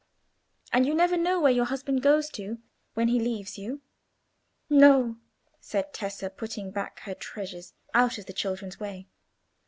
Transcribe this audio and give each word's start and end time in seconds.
And 0.73 0.87
you 0.87 0.95
never 0.95 1.15
know 1.15 1.39
where 1.39 1.51
your 1.51 1.65
husband 1.65 2.01
goes 2.01 2.27
to 2.31 2.57
when 2.95 3.09
he 3.09 3.19
leaves 3.19 3.59
you?" 3.59 3.81
"No," 4.67 5.17
said 5.59 5.93
Tessa, 5.93 6.31
putting 6.31 6.71
back 6.71 7.01
her 7.01 7.13
treasures 7.13 7.73
out 7.93 8.17
of 8.17 8.25
the 8.25 8.33
children's 8.33 8.79
way. 8.79 9.05